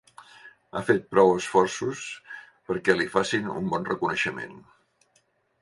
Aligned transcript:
Ha 0.71 0.81
fet 0.85 1.03
prou 1.15 1.33
esforços 1.41 2.01
perquè 2.71 2.97
li 2.97 3.07
facin 3.19 3.55
un 3.61 3.71
bon 3.75 3.89
reconeixement. 3.93 4.61